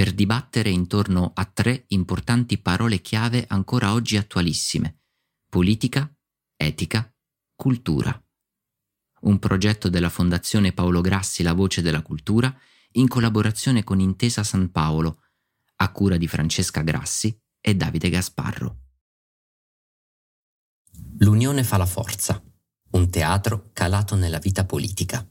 per 0.00 0.14
dibattere 0.14 0.70
intorno 0.70 1.32
a 1.34 1.44
tre 1.44 1.84
importanti 1.88 2.56
parole 2.56 3.02
chiave 3.02 3.44
ancora 3.46 3.92
oggi 3.92 4.16
attualissime. 4.16 5.02
Politica, 5.46 6.10
etica, 6.56 7.14
cultura. 7.54 8.18
Un 9.24 9.38
progetto 9.38 9.90
della 9.90 10.08
Fondazione 10.08 10.72
Paolo 10.72 11.02
Grassi 11.02 11.42
La 11.42 11.52
Voce 11.52 11.82
della 11.82 12.00
Cultura 12.00 12.50
in 12.92 13.08
collaborazione 13.08 13.84
con 13.84 14.00
Intesa 14.00 14.42
San 14.42 14.70
Paolo, 14.70 15.20
a 15.76 15.92
cura 15.92 16.16
di 16.16 16.26
Francesca 16.26 16.80
Grassi 16.80 17.38
e 17.60 17.74
Davide 17.74 18.08
Gasparro. 18.08 18.78
L'unione 21.18 21.62
fa 21.62 21.76
la 21.76 21.84
forza, 21.84 22.42
un 22.92 23.10
teatro 23.10 23.68
calato 23.74 24.14
nella 24.16 24.38
vita 24.38 24.64
politica. 24.64 25.29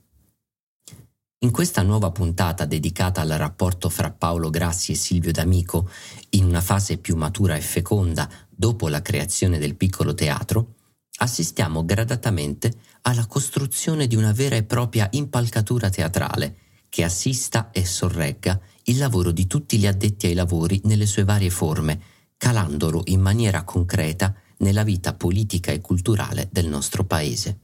In 1.41 1.51
questa 1.51 1.83
nuova 1.83 2.11
puntata 2.11 2.65
dedicata 2.65 3.21
al 3.21 3.29
rapporto 3.29 3.87
fra 3.87 4.11
Paolo 4.11 4.49
Grassi 4.49 4.91
e 4.91 4.95
Silvio 4.95 5.31
D'Amico, 5.31 5.89
in 6.31 6.43
una 6.43 6.59
fase 6.59 6.97
più 6.97 7.15
matura 7.15 7.55
e 7.55 7.61
feconda 7.61 8.29
dopo 8.49 8.89
la 8.89 9.01
creazione 9.01 9.57
del 9.57 9.75
piccolo 9.75 10.13
teatro, 10.13 10.75
assistiamo 11.19 11.85
gradatamente 11.85 12.73
alla 13.03 13.25
costruzione 13.25 14.07
di 14.07 14.17
una 14.17 14.33
vera 14.33 14.57
e 14.57 14.63
propria 14.63 15.07
impalcatura 15.11 15.89
teatrale 15.89 16.57
che 16.89 17.05
assista 17.05 17.71
e 17.71 17.85
sorregga 17.85 18.59
il 18.83 18.97
lavoro 18.97 19.31
di 19.31 19.47
tutti 19.47 19.77
gli 19.77 19.87
addetti 19.87 20.25
ai 20.25 20.33
lavori 20.33 20.81
nelle 20.83 21.05
sue 21.05 21.23
varie 21.23 21.49
forme, 21.49 22.01
calandolo 22.35 23.03
in 23.05 23.21
maniera 23.21 23.63
concreta 23.63 24.35
nella 24.57 24.83
vita 24.83 25.13
politica 25.13 25.71
e 25.71 25.79
culturale 25.79 26.49
del 26.51 26.67
nostro 26.67 27.05
Paese. 27.05 27.59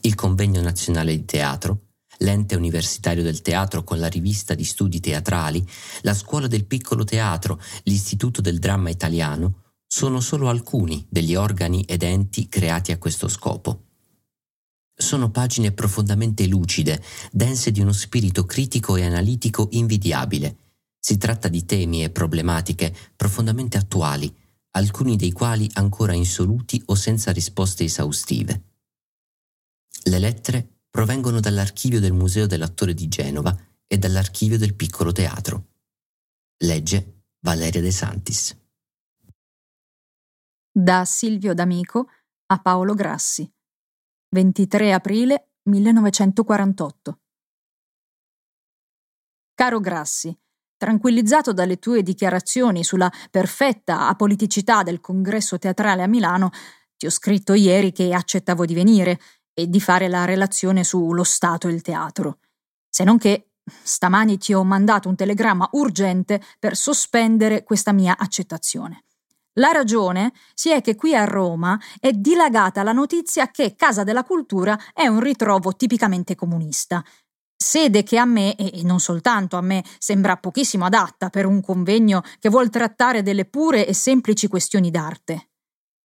Il 0.00 0.16
Convegno 0.16 0.60
Nazionale 0.60 1.14
di 1.14 1.24
Teatro, 1.24 1.83
l'ente 2.18 2.54
universitario 2.54 3.22
del 3.22 3.42
teatro 3.42 3.84
con 3.84 3.98
la 3.98 4.08
rivista 4.08 4.54
di 4.54 4.64
studi 4.64 5.00
teatrali, 5.00 5.66
la 6.02 6.14
scuola 6.14 6.46
del 6.46 6.66
piccolo 6.66 7.04
teatro, 7.04 7.60
l'istituto 7.84 8.40
del 8.40 8.58
dramma 8.58 8.90
italiano, 8.90 9.62
sono 9.86 10.20
solo 10.20 10.48
alcuni 10.48 11.06
degli 11.08 11.34
organi 11.34 11.82
ed 11.82 12.02
enti 12.02 12.48
creati 12.48 12.92
a 12.92 12.98
questo 12.98 13.28
scopo. 13.28 13.82
Sono 14.96 15.30
pagine 15.30 15.72
profondamente 15.72 16.46
lucide, 16.46 17.02
dense 17.30 17.70
di 17.70 17.80
uno 17.80 17.92
spirito 17.92 18.44
critico 18.44 18.96
e 18.96 19.04
analitico 19.04 19.68
invidiabile. 19.72 20.56
Si 20.98 21.16
tratta 21.16 21.48
di 21.48 21.64
temi 21.64 22.02
e 22.02 22.10
problematiche 22.10 22.94
profondamente 23.14 23.76
attuali, 23.76 24.32
alcuni 24.72 25.16
dei 25.16 25.32
quali 25.32 25.70
ancora 25.74 26.12
insoluti 26.12 26.82
o 26.86 26.94
senza 26.94 27.30
risposte 27.30 27.84
esaustive. 27.84 28.62
Le 30.04 30.18
lettere 30.18 30.73
provengono 30.94 31.40
dall'archivio 31.40 31.98
del 31.98 32.12
Museo 32.12 32.46
dell'Attore 32.46 32.94
di 32.94 33.08
Genova 33.08 33.52
e 33.84 33.98
dall'archivio 33.98 34.56
del 34.56 34.76
Piccolo 34.76 35.10
Teatro. 35.10 35.70
Legge 36.58 37.22
Valeria 37.40 37.80
De 37.80 37.90
Santis. 37.90 38.56
Da 40.70 41.04
Silvio 41.04 41.52
D'Amico 41.52 42.06
a 42.46 42.60
Paolo 42.60 42.94
Grassi. 42.94 43.52
23 44.36 44.92
aprile 44.92 45.54
1948. 45.64 47.20
Caro 49.52 49.80
Grassi, 49.80 50.36
tranquillizzato 50.76 51.52
dalle 51.52 51.80
tue 51.80 52.04
dichiarazioni 52.04 52.84
sulla 52.84 53.10
perfetta 53.32 54.06
apoliticità 54.06 54.84
del 54.84 55.00
congresso 55.00 55.58
teatrale 55.58 56.04
a 56.04 56.06
Milano, 56.06 56.50
ti 56.96 57.06
ho 57.06 57.10
scritto 57.10 57.52
ieri 57.54 57.90
che 57.90 58.14
accettavo 58.14 58.64
di 58.64 58.74
venire 58.74 59.18
e 59.54 59.68
di 59.68 59.80
fare 59.80 60.08
la 60.08 60.24
relazione 60.24 60.84
sullo 60.84 61.24
Stato 61.24 61.68
e 61.68 61.72
il 61.72 61.80
teatro. 61.80 62.38
Se 62.88 63.04
non 63.04 63.16
che 63.16 63.50
stamani 63.82 64.36
ti 64.36 64.52
ho 64.52 64.64
mandato 64.64 65.08
un 65.08 65.16
telegramma 65.16 65.68
urgente 65.72 66.42
per 66.58 66.76
sospendere 66.76 67.64
questa 67.64 67.92
mia 67.92 68.16
accettazione. 68.18 69.04
La 69.54 69.70
ragione 69.70 70.32
si 70.52 70.70
è 70.70 70.80
che 70.80 70.96
qui 70.96 71.14
a 71.14 71.24
Roma 71.24 71.80
è 72.00 72.10
dilagata 72.10 72.82
la 72.82 72.92
notizia 72.92 73.50
che 73.50 73.76
Casa 73.76 74.02
della 74.02 74.24
Cultura 74.24 74.76
è 74.92 75.06
un 75.06 75.20
ritrovo 75.20 75.74
tipicamente 75.74 76.34
comunista, 76.34 77.04
sede 77.56 78.02
che 78.02 78.18
a 78.18 78.24
me, 78.24 78.56
e 78.56 78.82
non 78.82 78.98
soltanto 78.98 79.56
a 79.56 79.60
me, 79.60 79.84
sembra 79.98 80.36
pochissimo 80.36 80.84
adatta 80.84 81.30
per 81.30 81.46
un 81.46 81.60
convegno 81.60 82.22
che 82.40 82.48
vuol 82.48 82.68
trattare 82.68 83.22
delle 83.22 83.44
pure 83.44 83.86
e 83.86 83.94
semplici 83.94 84.48
questioni 84.48 84.90
d'arte. 84.90 85.50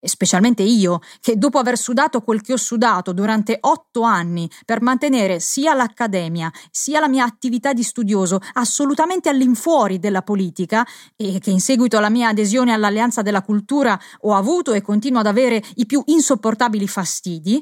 E 0.01 0.07
specialmente 0.07 0.63
io, 0.63 1.01
che 1.19 1.37
dopo 1.37 1.57
aver 1.57 1.77
sudato 1.77 2.21
quel 2.21 2.41
che 2.41 2.53
ho 2.53 2.57
sudato 2.57 3.11
durante 3.11 3.57
otto 3.59 4.01
anni 4.03 4.49
per 4.65 4.81
mantenere 4.81 5.41
sia 5.41 5.73
l'accademia 5.73 6.49
sia 6.71 7.01
la 7.01 7.09
mia 7.09 7.25
attività 7.25 7.73
di 7.73 7.83
studioso 7.83 8.39
assolutamente 8.53 9.27
all'infuori 9.27 9.99
della 9.99 10.21
politica 10.21 10.87
e 11.17 11.39
che 11.39 11.49
in 11.49 11.59
seguito 11.59 11.97
alla 11.97 12.09
mia 12.09 12.29
adesione 12.29 12.71
all'Alleanza 12.71 13.21
della 13.21 13.41
Cultura 13.41 13.99
ho 14.21 14.35
avuto 14.35 14.71
e 14.71 14.81
continuo 14.81 15.19
ad 15.19 15.27
avere 15.27 15.61
i 15.75 15.85
più 15.85 16.01
insopportabili 16.05 16.87
fastidi, 16.87 17.61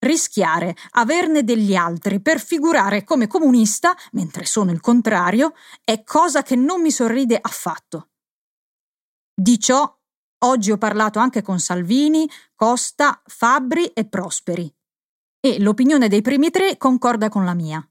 rischiare 0.00 0.76
averne 0.92 1.44
degli 1.44 1.74
altri 1.74 2.20
per 2.20 2.40
figurare 2.40 3.04
come 3.04 3.26
comunista, 3.26 3.94
mentre 4.12 4.44
sono 4.44 4.70
il 4.70 4.80
contrario, 4.80 5.54
è 5.82 6.02
cosa 6.04 6.42
che 6.42 6.56
non 6.56 6.80
mi 6.80 6.90
sorride 6.90 7.38
affatto. 7.40 8.08
Di 9.34 9.58
ciò 9.58 9.99
Oggi 10.42 10.70
ho 10.70 10.78
parlato 10.78 11.18
anche 11.18 11.42
con 11.42 11.60
Salvini, 11.60 12.26
Costa, 12.54 13.20
Fabbri 13.26 13.88
e 13.88 14.06
Prosperi. 14.06 14.74
E 15.38 15.60
l'opinione 15.60 16.08
dei 16.08 16.22
primi 16.22 16.50
tre 16.50 16.78
concorda 16.78 17.28
con 17.28 17.44
la 17.44 17.52
mia. 17.52 17.86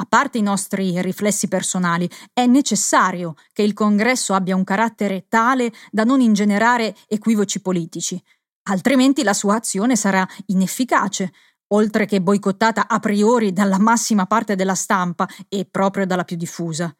A 0.00 0.06
parte 0.06 0.38
i 0.38 0.42
nostri 0.42 1.02
riflessi 1.02 1.46
personali, 1.46 2.08
è 2.32 2.46
necessario 2.46 3.34
che 3.52 3.62
il 3.62 3.74
congresso 3.74 4.32
abbia 4.32 4.56
un 4.56 4.64
carattere 4.64 5.26
tale 5.28 5.70
da 5.90 6.04
non 6.04 6.22
ingenerare 6.22 6.96
equivoci 7.06 7.60
politici, 7.60 8.22
altrimenti 8.70 9.22
la 9.22 9.34
sua 9.34 9.56
azione 9.56 9.94
sarà 9.94 10.26
inefficace, 10.46 11.32
oltre 11.74 12.06
che 12.06 12.22
boicottata 12.22 12.88
a 12.88 12.98
priori 12.98 13.52
dalla 13.52 13.78
massima 13.78 14.24
parte 14.24 14.54
della 14.54 14.74
stampa 14.74 15.28
e 15.48 15.66
proprio 15.66 16.06
dalla 16.06 16.24
più 16.24 16.36
diffusa. 16.36 16.96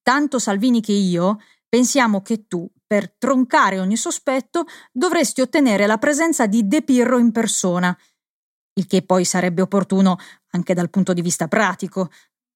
Tanto 0.00 0.38
Salvini 0.38 0.80
che 0.82 0.92
io 0.92 1.38
pensiamo 1.74 2.22
che 2.22 2.46
tu 2.46 2.70
per 2.86 3.10
troncare 3.18 3.80
ogni 3.80 3.96
sospetto, 3.96 4.64
dovresti 4.92 5.40
ottenere 5.40 5.88
la 5.88 5.98
presenza 5.98 6.46
di 6.46 6.68
De 6.68 6.82
Pirro 6.82 7.18
in 7.18 7.32
persona, 7.32 7.98
il 8.74 8.86
che 8.86 9.02
poi 9.02 9.24
sarebbe 9.24 9.62
opportuno 9.62 10.16
anche 10.50 10.72
dal 10.72 10.88
punto 10.88 11.12
di 11.12 11.20
vista 11.20 11.48
pratico, 11.48 12.12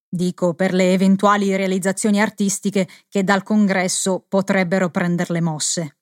dico 0.07 0.53
per 0.53 0.73
le 0.73 0.93
eventuali 0.93 1.53
realizzazioni 1.53 2.21
artistiche 2.21 2.87
che 3.09 3.25
dal 3.25 3.43
congresso 3.43 4.23
potrebbero 4.25 4.89
prendere 4.89 5.33
le 5.33 5.41
mosse. 5.41 5.97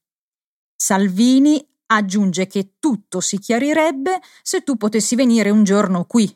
Salvini 0.75 1.67
aggiunge 1.87 2.45
che 2.45 2.75
tutto 2.77 3.19
si 3.19 3.39
chiarirebbe 3.39 4.19
se 4.43 4.61
tu 4.61 4.77
potessi 4.77 5.15
venire 5.15 5.49
un 5.49 5.63
giorno 5.63 6.05
qui, 6.05 6.31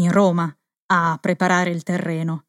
in 0.00 0.10
Roma, 0.10 0.52
a 0.86 1.18
preparare 1.20 1.70
il 1.70 1.84
terreno. 1.84 2.46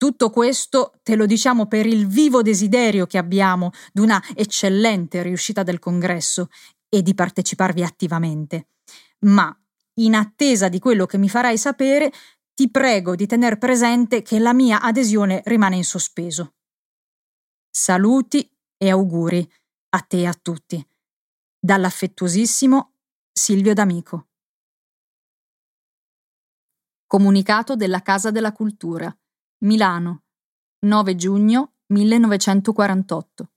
Tutto 0.00 0.30
questo 0.30 0.94
te 1.02 1.14
lo 1.14 1.26
diciamo 1.26 1.66
per 1.66 1.84
il 1.84 2.06
vivo 2.06 2.40
desiderio 2.40 3.04
che 3.04 3.18
abbiamo 3.18 3.70
di 3.92 4.00
una 4.00 4.18
eccellente 4.34 5.22
riuscita 5.22 5.62
del 5.62 5.78
congresso 5.78 6.48
e 6.88 7.02
di 7.02 7.12
parteciparvi 7.12 7.82
attivamente. 7.82 8.68
Ma, 9.26 9.54
in 9.96 10.14
attesa 10.14 10.70
di 10.70 10.78
quello 10.78 11.04
che 11.04 11.18
mi 11.18 11.28
farai 11.28 11.58
sapere, 11.58 12.10
ti 12.54 12.70
prego 12.70 13.14
di 13.14 13.26
tener 13.26 13.58
presente 13.58 14.22
che 14.22 14.38
la 14.38 14.54
mia 14.54 14.80
adesione 14.80 15.42
rimane 15.44 15.76
in 15.76 15.84
sospeso. 15.84 16.54
Saluti 17.70 18.50
e 18.78 18.90
auguri 18.90 19.46
a 19.90 20.00
te 20.00 20.20
e 20.20 20.26
a 20.26 20.32
tutti. 20.32 20.82
Dall'affettuosissimo 21.58 22.94
Silvio 23.30 23.74
D'Amico. 23.74 24.28
Comunicato 27.06 27.76
della 27.76 28.00
Casa 28.00 28.30
della 28.30 28.52
Cultura, 28.52 29.14
Milano, 29.62 30.22
9 30.86 31.16
giugno 31.16 31.72
1948. 31.88 33.50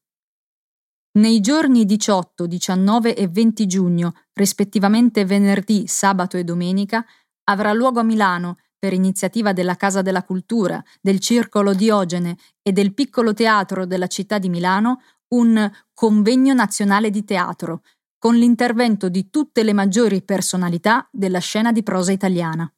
Nei 1.13 1.39
giorni 1.39 1.85
18, 1.85 2.45
19 2.45 3.15
e 3.15 3.29
20 3.29 3.65
giugno, 3.67 4.13
rispettivamente 4.33 5.23
venerdì, 5.23 5.88
sabato 5.88 6.35
e 6.35 6.44
domenica, 6.44 7.05
avrà 7.45 7.71
luogo 7.71 8.01
a 8.01 8.03
Milano, 8.03 8.57
per 8.77 8.91
iniziativa 8.91 9.53
della 9.53 9.77
Casa 9.77 10.01
della 10.01 10.23
Cultura, 10.23 10.83
del 11.00 11.21
Circolo 11.21 11.73
Diogene 11.73 12.38
e 12.61 12.73
del 12.73 12.94
Piccolo 12.94 13.33
Teatro 13.33 13.85
della 13.85 14.07
città 14.07 14.39
di 14.39 14.49
Milano, 14.49 15.03
un 15.29 15.71
convegno 15.94 16.53
nazionale 16.53 17.11
di 17.11 17.23
teatro, 17.23 17.83
con 18.17 18.35
l'intervento 18.35 19.07
di 19.07 19.29
tutte 19.29 19.63
le 19.63 19.71
maggiori 19.71 20.21
personalità 20.21 21.07
della 21.13 21.39
scena 21.39 21.71
di 21.71 21.81
prosa 21.81 22.11
italiana. 22.11 22.69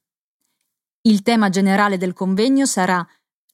Il 1.08 1.22
tema 1.22 1.50
generale 1.50 1.98
del 1.98 2.14
convegno 2.14 2.66
sarà 2.66 3.08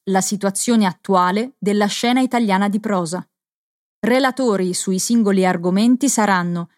la 0.06 0.22
situazione 0.22 0.86
attuale 0.86 1.56
della 1.60 1.86
scena 1.86 2.22
italiana 2.22 2.70
di 2.70 2.80
prosa. 2.80 3.28
Relatori 4.00 4.74
sui 4.74 5.00
singoli 5.00 5.46
argomenti 5.46 6.08
saranno 6.08 6.70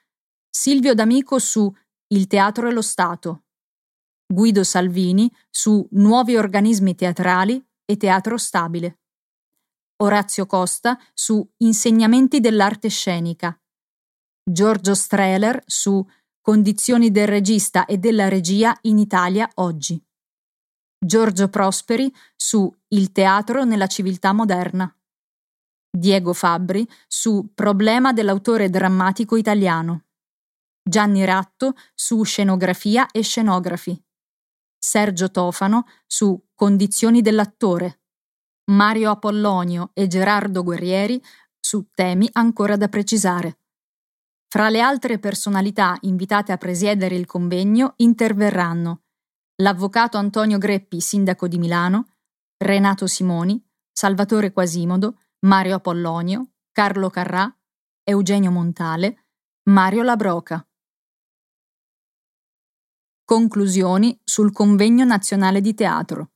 Silvio 0.50 0.96
D'Amico 0.96 1.38
su 1.38 1.72
Il 2.08 2.26
teatro 2.26 2.68
e 2.68 2.72
lo 2.72 2.82
Stato, 2.82 3.44
Guido 4.26 4.64
Salvini 4.64 5.32
su 5.50 5.88
Nuovi 5.92 6.38
organismi 6.38 6.96
teatrali 6.96 7.64
e 7.86 7.96
teatro 7.96 8.38
stabile, 8.38 9.00
Orazio 9.98 10.48
Costa 10.48 11.00
su 11.14 11.48
Insegnamenti 11.58 12.40
dell'arte 12.40 12.90
scenica, 12.90 13.56
Giorgio 14.44 14.96
Streller 14.96 15.62
su 15.68 16.04
Condizioni 16.42 17.12
del 17.12 17.28
regista 17.28 17.86
e 17.86 18.00
della 18.00 18.28
regia 18.28 18.76
in 18.82 18.98
Italia 18.98 19.48
oggi, 19.56 20.04
Giorgio 21.06 21.50
Prosperi 21.50 22.14
su 22.34 22.74
Il 22.88 23.12
teatro 23.12 23.66
nella 23.66 23.88
civiltà 23.88 24.32
moderna. 24.32 24.90
Diego 25.92 26.32
Fabbri 26.32 26.88
su 27.08 27.52
Problema 27.54 28.14
dell'autore 28.14 28.70
drammatico 28.70 29.36
italiano. 29.36 30.06
Gianni 30.82 31.26
Ratto 31.26 31.76
su 31.94 32.24
Scenografia 32.24 33.08
e 33.12 33.22
scenografi. 33.22 34.02
Sergio 34.78 35.30
Tofano 35.30 35.88
su 36.08 36.42
Condizioni 36.56 37.22
dell'attore. 37.22 38.04
Mario 38.72 39.12
Apollonio 39.12 39.92
e 39.94 40.08
Gerardo 40.08 40.64
Guerrieri 40.64 41.22
su 41.60 41.90
temi 41.94 42.30
ancora 42.32 42.78
da 42.78 42.88
precisare. 42.88 43.58
Fra 44.48 44.70
le 44.70 44.80
altre 44.80 45.20
personalità 45.20 45.98
invitate 46.02 46.54
a 46.54 46.58
presiedere 46.58 47.16
il 47.16 47.26
convegno 47.26 47.94
interverranno 47.98 49.03
l'avvocato 49.58 50.18
Antonio 50.18 50.58
Greppi, 50.58 51.00
sindaco 51.00 51.48
di 51.48 51.58
Milano, 51.58 52.16
Renato 52.58 53.08
Simoni, 53.08 53.64
Salvatore 53.92 54.52
Quasimodo, 54.52 55.20
Mario 55.46 55.76
Apollonio, 55.76 56.54
Carlo 56.72 57.10
Carrà, 57.10 57.54
Eugenio 58.04 58.52
Montale, 58.52 59.28
Mario 59.70 60.04
Labroca. 60.04 60.66
Conclusioni 63.24 64.20
sul 64.24 64.52
Convegno 64.52 65.06
Nazionale 65.06 65.62
di 65.62 65.74
Teatro. 65.74 66.32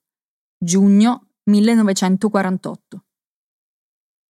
Giugno 0.58 1.32
1948. 1.44 3.06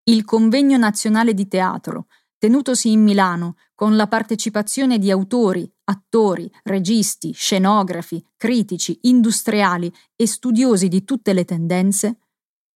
Il 0.03 0.23
Convegno 0.23 0.77
Nazionale 0.77 1.33
di 1.33 1.47
Teatro, 1.47 2.07
tenutosi 2.37 2.91
in 2.91 3.03
Milano 3.03 3.55
con 3.73 3.95
la 3.95 4.07
partecipazione 4.07 4.97
di 4.97 5.11
autori, 5.11 5.71
attori, 5.85 6.51
registi, 6.63 7.31
scenografi, 7.31 8.23
critici, 8.35 8.99
industriali 9.03 9.93
e 10.15 10.27
studiosi 10.27 10.87
di 10.87 11.03
tutte 11.03 11.33
le 11.33 11.45
tendenze, 11.45 12.19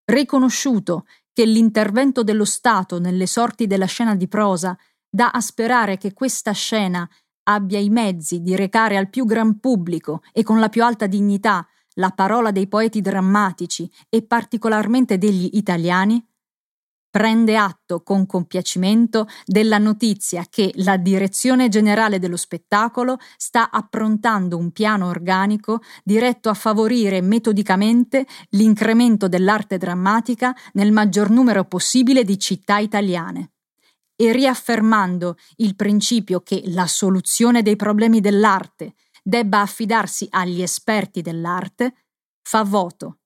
riconosciuto 0.05 1.05
che 1.33 1.45
l'intervento 1.45 2.23
dello 2.23 2.45
Stato 2.45 2.99
nelle 2.99 3.25
sorti 3.25 3.67
della 3.67 3.85
scena 3.85 4.15
di 4.15 4.27
prosa 4.27 4.77
dà 5.09 5.31
a 5.31 5.39
sperare 5.39 5.97
che 5.97 6.13
questa 6.13 6.51
scena 6.51 7.07
abbia 7.43 7.79
i 7.79 7.89
mezzi 7.89 8.41
di 8.41 8.55
recare 8.55 8.97
al 8.97 9.09
più 9.09 9.25
gran 9.25 9.59
pubblico 9.59 10.21
e 10.31 10.43
con 10.43 10.59
la 10.59 10.69
più 10.69 10.83
alta 10.83 11.07
dignità 11.07 11.67
la 11.95 12.11
parola 12.11 12.51
dei 12.51 12.67
poeti 12.67 13.01
drammatici 13.01 13.91
e 14.09 14.23
particolarmente 14.23 15.17
degli 15.17 15.49
italiani, 15.53 16.25
prende 17.11 17.57
atto 17.57 18.01
con 18.01 18.25
compiacimento 18.25 19.27
della 19.45 19.77
notizia 19.77 20.45
che 20.49 20.71
la 20.75 20.95
Direzione 20.95 21.67
Generale 21.67 22.19
dello 22.19 22.37
Spettacolo 22.37 23.17
sta 23.35 23.69
approntando 23.69 24.57
un 24.57 24.71
piano 24.71 25.07
organico 25.07 25.81
diretto 26.03 26.47
a 26.49 26.53
favorire 26.53 27.21
metodicamente 27.21 28.25
l'incremento 28.51 29.27
dell'arte 29.27 29.77
drammatica 29.77 30.55
nel 30.73 30.93
maggior 30.93 31.29
numero 31.29 31.65
possibile 31.65 32.23
di 32.23 32.39
città 32.39 32.77
italiane 32.77 33.51
e 34.15 34.31
riaffermando 34.31 35.35
il 35.57 35.75
principio 35.75 36.39
che 36.39 36.61
la 36.67 36.87
soluzione 36.87 37.61
dei 37.61 37.75
problemi 37.75 38.21
dell'arte 38.21 38.93
debba 39.21 39.59
affidarsi 39.59 40.27
agli 40.29 40.61
esperti 40.61 41.21
dell'arte, 41.21 42.05
fa 42.41 42.63
voto 42.63 43.20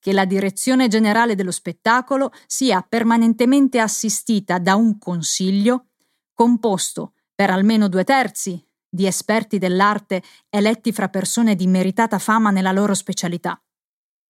che 0.00 0.12
la 0.12 0.24
Direzione 0.24 0.88
Generale 0.88 1.34
dello 1.34 1.50
Spettacolo 1.50 2.30
sia 2.46 2.84
permanentemente 2.88 3.78
assistita 3.80 4.58
da 4.58 4.74
un 4.74 4.98
consiglio 4.98 5.86
composto 6.32 7.14
per 7.34 7.50
almeno 7.50 7.88
due 7.88 8.04
terzi 8.04 8.62
di 8.88 9.06
esperti 9.06 9.58
dell'arte 9.58 10.22
eletti 10.48 10.92
fra 10.92 11.08
persone 11.08 11.54
di 11.54 11.66
meritata 11.66 12.18
fama 12.18 12.50
nella 12.50 12.72
loro 12.72 12.94
specialità 12.94 13.60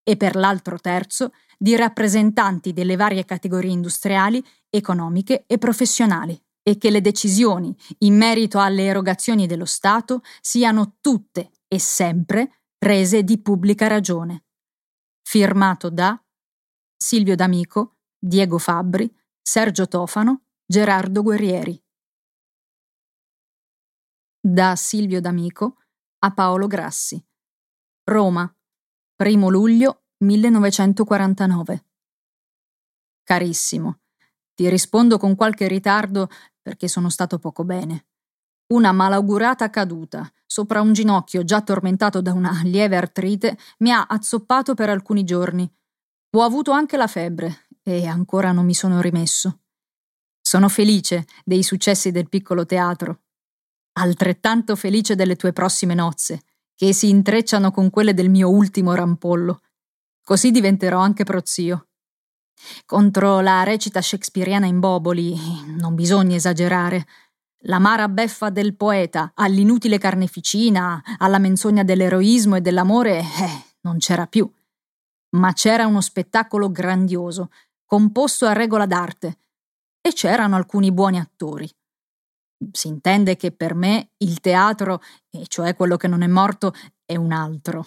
e 0.03 0.17
per 0.17 0.37
l'altro 0.37 0.79
terzo 0.79 1.33
di 1.59 1.77
rappresentanti 1.77 2.73
delle 2.73 2.97
varie 2.97 3.25
categorie 3.25 3.71
industriali, 3.71 4.43
economiche 4.71 5.45
e 5.47 5.59
professionali 5.59 6.41
e 6.63 6.79
che 6.79 6.91
le 6.91 7.01
decisioni 7.01 7.75
in 7.99 8.17
merito 8.17 8.59
alle 8.59 8.85
erogazioni 8.85 9.47
dello 9.47 9.65
Stato 9.65 10.23
siano 10.41 10.97
tutte 11.01 11.51
e 11.69 11.79
sempre 11.79 12.63
rese 12.79 13.23
di 13.23 13.41
pubblica 13.41 13.87
ragione 13.87 14.45
firmato 15.29 15.91
da 15.91 16.19
Silvio 16.97 17.37
D'Amico, 17.37 17.99
Diego 18.19 18.57
Fabbri, 18.57 19.15
Sergio 19.43 19.87
Tofano, 19.87 20.47
Gerardo 20.65 21.21
Guerrieri. 21.21 21.79
Da 24.41 24.75
Silvio 24.75 25.21
D'Amico 25.21 25.83
a 26.21 26.33
Paolo 26.33 26.67
Grassi. 26.67 27.23
Roma, 28.05 28.51
1 29.19 29.49
luglio 29.51 30.07
1949. 30.25 31.85
Carissimo, 33.23 34.01
ti 34.55 34.67
rispondo 34.71 35.19
con 35.19 35.37
qualche 35.37 35.69
ritardo 35.69 36.31
perché 36.63 36.89
sono 36.89 37.11
stato 37.11 37.39
poco 37.39 37.65
bene. 37.67 38.07
Una 38.69 38.93
malaugurata 38.93 39.71
caduta 39.71 40.31
sopra 40.45 40.83
un 40.83 40.93
ginocchio 40.93 41.43
già 41.43 41.63
tormentato 41.63 42.21
da 42.21 42.35
una 42.35 42.61
lieve 42.65 42.97
artrite 42.97 43.57
mi 43.79 43.91
ha 43.93 44.03
azzoppato 44.03 44.75
per 44.75 44.91
alcuni 44.91 45.25
giorni. 45.25 45.71
Ho 46.37 46.43
avuto 46.43 46.73
anche 46.73 46.99
la 46.99 47.07
febbre 47.07 47.67
e 47.83 48.07
ancora 48.07 48.53
non 48.53 48.67
mi 48.67 48.75
sono 48.75 49.01
rimesso. 49.01 49.61
Sono 50.39 50.69
felice 50.69 51.27
dei 51.45 51.63
successi 51.63 52.11
del 52.11 52.29
piccolo 52.29 52.67
teatro. 52.67 53.23
Altrettanto 53.93 54.77
felice 54.77 55.15
delle 55.15 55.37
tue 55.37 55.55
prossime 55.55 55.95
nozze, 55.95 56.43
che 56.75 56.93
si 56.93 57.09
intrecciano 57.09 57.71
con 57.71 57.89
quelle 57.89 58.13
del 58.13 58.29
mio 58.29 58.51
ultimo 58.51 58.95
rampollo. 58.95 59.63
Così 60.23 60.51
diventerò 60.51 61.01
anche 61.01 61.25
prozio. 61.25 61.89
Contro 62.85 63.41
la 63.41 63.63
recita 63.63 64.03
shakespeariana 64.03 64.67
in 64.67 64.79
Boboli 64.79 65.35
non 65.79 65.95
bisogna 65.95 66.37
esagerare. 66.37 67.07
L'amara 67.63 68.09
beffa 68.09 68.51
del 68.51 68.77
poeta, 68.77 69.33
all'inutile 69.35 69.99
carneficina, 69.99 71.03
alla 71.19 71.39
menzogna 71.39 71.83
dell'eroismo 71.83 72.55
e 72.55 72.61
dell'amore, 72.61 73.19
eh, 73.19 73.77
non 73.81 73.99
c'era 73.99 74.27
più. 74.27 74.49
Ma 75.31 75.53
c'era 75.53 75.87
uno 75.87 76.01
spettacolo 76.01 76.71
grandioso, 76.71 77.51
composto 77.85 78.47
a 78.47 78.53
regola 78.53 78.87
d'arte, 78.87 79.41
e 80.01 80.13
c'erano 80.13 80.55
alcuni 80.55 80.93
buoni 80.93 81.19
attori. 81.19 81.69
Si 82.71 82.87
intende 82.87 83.37
che 83.37 83.51
per 83.51 83.75
me 83.75 84.13
il 84.19 84.41
teatro, 84.41 85.03
e 85.29 85.47
cioè 85.49 85.75
quello 85.75 85.97
che 85.97 86.09
non 86.09 86.23
è 86.23 86.29
morto, 86.29 86.73
è 87.05 87.17
un 87.17 87.33
altro. 87.33 87.87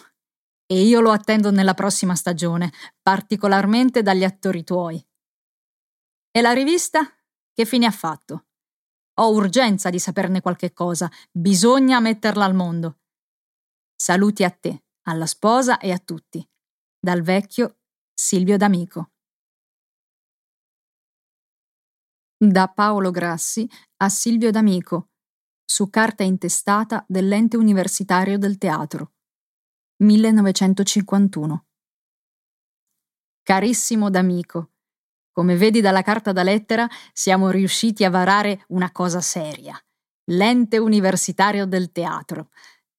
E 0.66 0.82
io 0.82 1.00
lo 1.00 1.12
attendo 1.12 1.50
nella 1.50 1.74
prossima 1.74 2.16
stagione, 2.16 2.72
particolarmente 3.02 4.02
dagli 4.02 4.24
attori 4.24 4.64
tuoi. 4.64 5.06
E 6.30 6.42
la 6.42 6.52
rivista? 6.52 7.02
Che 7.54 7.66
fine 7.66 7.86
ha 7.86 7.92
fatto? 7.92 8.46
Ho 9.16 9.32
urgenza 9.32 9.90
di 9.90 10.00
saperne 10.00 10.42
qualche 10.42 10.74
cosa, 10.74 11.10
bisogna 11.32 12.00
metterla 12.00 12.46
al 12.46 12.56
mondo. 12.56 13.00
Saluti 13.96 14.44
a 14.44 14.50
te, 14.50 14.84
alla 15.04 15.26
sposa 15.26 15.78
e 15.80 15.92
a 15.92 16.00
tutti. 16.00 16.48
Dal 17.00 17.22
vecchio 17.22 17.80
Silvio 18.14 18.58
D'Amico. 18.58 19.12
Da 22.38 22.68
Paolo 22.70 23.12
Grassi 23.12 23.70
a 23.98 24.10
Silvio 24.10 24.50
D'Amico, 24.50 25.10
su 25.64 25.90
carta 25.90 26.24
intestata 26.24 27.06
dell'ente 27.08 27.58
universitario 27.58 28.38
del 28.38 28.58
teatro. 28.58 29.14
1951. 29.98 31.66
Carissimo 33.44 34.10
D'Amico, 34.10 34.71
come 35.42 35.56
vedi 35.56 35.82
dalla 35.82 36.04
carta 36.04 36.32
da 36.32 36.44
lettera, 36.44 36.88
siamo 37.12 37.50
riusciti 37.50 38.06
a 38.06 38.12
varare 38.12 38.64
una 38.68 38.92
cosa 38.92 39.22
seria. 39.22 39.76
L'ente 40.26 40.78
universitario 40.78 41.66
del 41.66 41.92
teatro. 41.92 42.50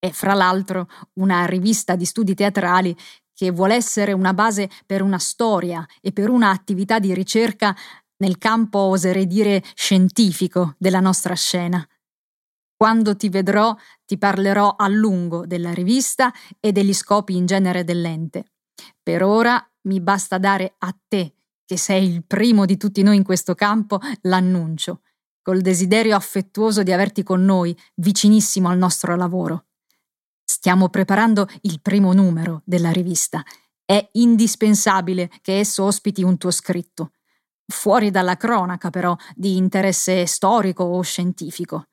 E 0.00 0.11
fra 0.11 0.34
l'altro 0.34 0.88
una 1.20 1.46
rivista 1.46 1.94
di 1.94 2.04
studi 2.04 2.34
teatrali 2.34 2.96
che 3.32 3.52
vuole 3.52 3.76
essere 3.76 4.12
una 4.12 4.34
base 4.34 4.68
per 4.84 5.02
una 5.02 5.20
storia 5.20 5.87
e 6.00 6.11
per 6.11 6.30
un'attività 6.30 6.99
di 6.99 7.14
ricerca 7.14 7.76
nel 8.16 8.38
campo, 8.38 8.78
oserei 8.80 9.28
dire, 9.28 9.62
scientifico 9.75 10.75
della 10.78 10.99
nostra 10.99 11.34
scena. 11.34 11.88
Quando 12.76 13.14
ti 13.14 13.28
vedrò, 13.28 13.72
ti 14.04 14.18
parlerò 14.18 14.75
a 14.76 14.88
lungo 14.88 15.46
della 15.46 15.72
rivista 15.72 16.32
e 16.58 16.72
degli 16.72 16.92
scopi 16.92 17.37
in 17.37 17.46
genere 17.46 17.84
dell'ente. 17.84 18.54
Per 19.00 19.22
ora 19.22 19.64
mi 19.82 20.00
basta 20.00 20.38
dare 20.38 20.75
a 20.78 20.92
te, 21.06 21.34
che 21.72 21.78
sei 21.78 22.06
il 22.06 22.22
primo 22.22 22.66
di 22.66 22.76
tutti 22.76 23.02
noi 23.02 23.16
in 23.16 23.24
questo 23.24 23.54
campo, 23.54 23.98
l'annuncio, 24.22 25.00
col 25.40 25.62
desiderio 25.62 26.14
affettuoso 26.14 26.82
di 26.82 26.92
averti 26.92 27.22
con 27.22 27.42
noi, 27.42 27.74
vicinissimo 27.94 28.68
al 28.68 28.76
nostro 28.76 29.16
lavoro. 29.16 29.68
Stiamo 30.44 30.90
preparando 30.90 31.48
il 31.62 31.80
primo 31.80 32.12
numero 32.12 32.60
della 32.66 32.90
rivista. 32.90 33.42
È 33.86 34.06
indispensabile 34.12 35.30
che 35.40 35.60
esso 35.60 35.84
ospiti 35.84 36.22
un 36.22 36.36
tuo 36.36 36.50
scritto 36.50 37.12
fuori 37.66 38.10
dalla 38.10 38.36
cronaca 38.36 38.90
però, 38.90 39.16
di 39.34 39.56
interesse 39.56 40.26
storico 40.26 40.84
o 40.84 41.00
scientifico. 41.00 41.86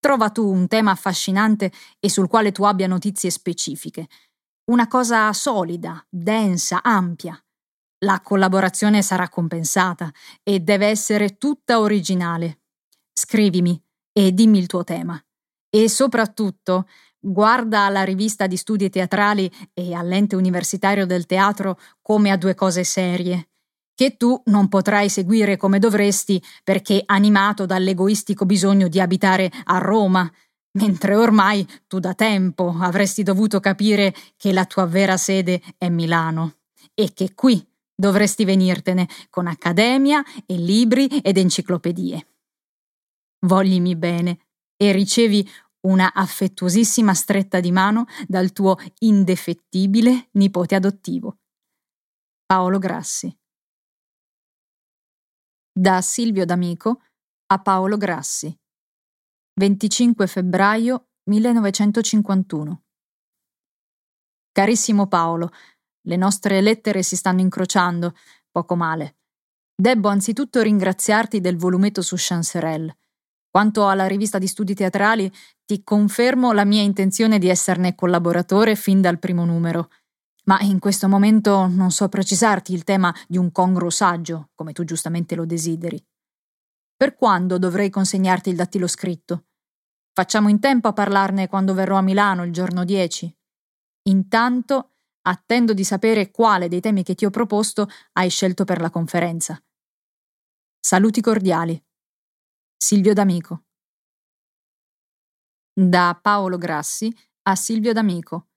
Trova 0.00 0.30
tu 0.30 0.44
un 0.44 0.66
tema 0.66 0.90
affascinante 0.90 1.70
e 2.00 2.10
sul 2.10 2.26
quale 2.26 2.50
tu 2.50 2.64
abbia 2.64 2.88
notizie 2.88 3.30
specifiche. 3.30 4.08
Una 4.72 4.88
cosa 4.88 5.32
solida, 5.32 6.04
densa, 6.08 6.82
ampia. 6.82 7.40
La 8.02 8.20
collaborazione 8.20 9.02
sarà 9.02 9.28
compensata 9.28 10.10
e 10.42 10.60
deve 10.60 10.86
essere 10.86 11.36
tutta 11.36 11.80
originale. 11.80 12.60
Scrivimi 13.12 13.80
e 14.12 14.32
dimmi 14.32 14.58
il 14.58 14.66
tuo 14.66 14.84
tema. 14.84 15.22
E 15.68 15.88
soprattutto 15.88 16.86
guarda 17.18 17.84
alla 17.84 18.02
rivista 18.02 18.46
di 18.46 18.56
studi 18.56 18.88
teatrali 18.88 19.50
e 19.74 19.94
all'ente 19.94 20.34
universitario 20.34 21.04
del 21.04 21.26
teatro 21.26 21.78
come 22.00 22.30
a 22.30 22.36
due 22.36 22.54
cose 22.54 22.84
serie 22.84 23.50
che 24.00 24.16
tu 24.16 24.40
non 24.46 24.68
potrai 24.68 25.10
seguire 25.10 25.58
come 25.58 25.78
dovresti 25.78 26.42
perché 26.64 27.02
animato 27.04 27.66
dall'egoistico 27.66 28.46
bisogno 28.46 28.88
di 28.88 28.98
abitare 28.98 29.52
a 29.64 29.76
Roma, 29.76 30.26
mentre 30.78 31.14
ormai 31.14 31.68
tu 31.86 31.98
da 31.98 32.14
tempo 32.14 32.74
avresti 32.80 33.22
dovuto 33.22 33.60
capire 33.60 34.14
che 34.38 34.54
la 34.54 34.64
tua 34.64 34.86
vera 34.86 35.18
sede 35.18 35.60
è 35.76 35.90
Milano 35.90 36.60
e 36.94 37.12
che 37.12 37.34
qui 37.34 37.62
dovresti 38.00 38.44
venirtene 38.44 39.06
con 39.28 39.46
accademia 39.46 40.24
e 40.46 40.56
libri 40.56 41.06
ed 41.20 41.36
enciclopedie. 41.36 42.26
Voglimi 43.46 43.94
bene 43.96 44.48
e 44.76 44.92
ricevi 44.92 45.48
una 45.86 46.12
affettuosissima 46.12 47.14
stretta 47.14 47.60
di 47.60 47.72
mano 47.72 48.06
dal 48.26 48.52
tuo 48.52 48.76
indefettibile 49.00 50.28
nipote 50.32 50.74
adottivo. 50.74 51.38
Paolo 52.44 52.78
Grassi 52.78 53.34
da 55.72 56.02
Silvio 56.02 56.44
D'Amico 56.44 57.00
a 57.46 57.62
Paolo 57.62 57.96
Grassi. 57.96 58.54
25 59.54 60.26
febbraio 60.26 61.08
1951. 61.30 62.82
Carissimo 64.52 65.06
Paolo, 65.06 65.50
le 66.02 66.16
nostre 66.16 66.60
lettere 66.60 67.02
si 67.02 67.16
stanno 67.16 67.40
incrociando, 67.40 68.14
poco 68.50 68.74
male. 68.76 69.16
Debbo 69.74 70.08
anzitutto 70.08 70.62
ringraziarti 70.62 71.40
del 71.40 71.56
volumetto 71.56 72.02
su 72.02 72.14
Chancerelle. 72.18 72.96
Quanto 73.48 73.88
alla 73.88 74.06
rivista 74.06 74.38
di 74.38 74.46
studi 74.46 74.74
teatrali, 74.74 75.32
ti 75.64 75.82
confermo 75.82 76.52
la 76.52 76.64
mia 76.64 76.82
intenzione 76.82 77.38
di 77.38 77.48
esserne 77.48 77.94
collaboratore 77.94 78.76
fin 78.76 79.00
dal 79.00 79.18
primo 79.18 79.44
numero 79.44 79.88
ma 80.50 80.58
in 80.60 80.80
questo 80.80 81.08
momento 81.08 81.68
non 81.68 81.92
so 81.92 82.08
precisarti 82.08 82.72
il 82.72 82.82
tema 82.82 83.14
di 83.28 83.36
un 83.36 83.52
congruo 83.52 83.88
saggio, 83.88 84.50
come 84.56 84.72
tu 84.72 84.82
giustamente 84.84 85.36
lo 85.36 85.44
desideri. 85.44 86.04
Per 86.96 87.14
quando 87.14 87.56
dovrei 87.56 87.88
consegnarti 87.88 88.50
il 88.50 88.56
dattilo 88.56 88.88
scritto? 88.88 89.44
Facciamo 90.12 90.48
in 90.48 90.58
tempo 90.58 90.88
a 90.88 90.92
parlarne 90.92 91.46
quando 91.46 91.72
verrò 91.72 91.96
a 91.96 92.02
Milano 92.02 92.44
il 92.44 92.52
giorno 92.52 92.84
10. 92.84 93.32
Intanto 94.08 94.89
attendo 95.22 95.72
di 95.72 95.84
sapere 95.84 96.30
quale 96.30 96.68
dei 96.68 96.80
temi 96.80 97.02
che 97.02 97.14
ti 97.14 97.24
ho 97.24 97.30
proposto 97.30 97.88
hai 98.12 98.30
scelto 98.30 98.64
per 98.64 98.80
la 98.80 98.90
conferenza. 98.90 99.62
Saluti 100.78 101.20
cordiali. 101.20 101.82
Silvio 102.76 103.12
D'Amico. 103.12 103.64
Da 105.72 106.18
Paolo 106.20 106.56
Grassi 106.56 107.14
a 107.42 107.54
Silvio 107.54 107.92
D'Amico. 107.92 108.48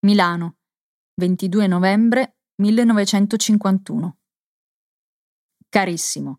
Milano, 0.00 0.56
22 1.20 1.66
novembre 1.66 2.38
1951. 2.60 4.18
Carissimo, 5.68 6.38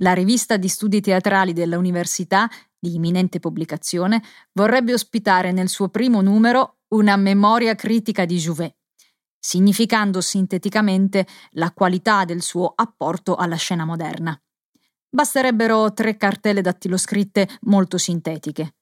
la 0.00 0.14
rivista 0.14 0.56
di 0.56 0.68
studi 0.68 1.00
teatrali 1.00 1.52
dell'università, 1.52 2.48
di 2.78 2.94
imminente 2.94 3.38
pubblicazione, 3.38 4.22
vorrebbe 4.52 4.94
ospitare 4.94 5.52
nel 5.52 5.68
suo 5.68 5.88
primo 5.88 6.22
numero 6.22 6.78
una 6.94 7.16
memoria 7.16 7.74
critica 7.74 8.24
di 8.24 8.38
Jouvet, 8.38 8.79
significando 9.40 10.20
sinteticamente 10.20 11.26
la 11.52 11.72
qualità 11.72 12.24
del 12.24 12.42
suo 12.42 12.72
apporto 12.74 13.34
alla 13.34 13.56
scena 13.56 13.84
moderna. 13.84 14.40
Basterebbero 15.08 15.92
tre 15.92 16.16
cartelle 16.16 16.60
dattiloscritte 16.60 17.48
molto 17.62 17.98
sintetiche. 17.98 18.74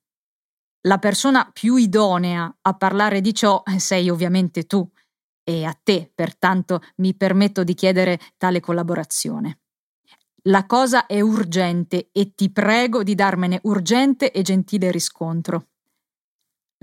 La 0.83 0.99
persona 0.99 1.49
più 1.51 1.77
idonea 1.77 2.55
a 2.61 2.75
parlare 2.75 3.21
di 3.21 3.33
ciò 3.33 3.63
sei 3.79 4.11
ovviamente 4.11 4.65
tu, 4.65 4.87
e 5.43 5.65
a 5.65 5.73
te, 5.83 6.11
pertanto, 6.15 6.83
mi 6.97 7.15
permetto 7.15 7.65
di 7.65 7.73
chiedere 7.73 8.21
tale 8.37 8.61
collaborazione. 8.61 9.61
La 10.43 10.67
cosa 10.67 11.07
è 11.07 11.21
urgente 11.21 12.11
e 12.13 12.35
ti 12.35 12.51
prego 12.51 13.03
di 13.03 13.15
darmene 13.15 13.59
urgente 13.63 14.31
e 14.31 14.43
gentile 14.43 14.91
riscontro. 14.91 15.69